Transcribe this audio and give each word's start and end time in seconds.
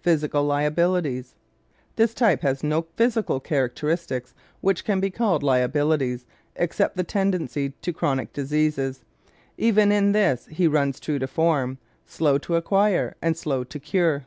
Physical 0.00 0.42
Liabilities¶ 0.42 1.36
This 1.94 2.12
type 2.12 2.42
has 2.42 2.64
no 2.64 2.86
physical 2.96 3.38
characteristics 3.38 4.34
which 4.60 4.84
can 4.84 4.98
be 4.98 5.10
called 5.10 5.44
liabilities 5.44 6.26
except 6.56 6.96
the 6.96 7.04
tendency 7.04 7.68
to 7.80 7.92
chronic 7.92 8.32
diseases. 8.32 9.04
Even 9.56 9.92
in 9.92 10.10
this 10.10 10.46
he 10.50 10.66
runs 10.66 10.98
true 10.98 11.20
to 11.20 11.28
form 11.28 11.78
slow 12.04 12.36
to 12.38 12.56
acquire 12.56 13.14
and 13.22 13.36
slow 13.36 13.62
to 13.62 13.78
cure. 13.78 14.26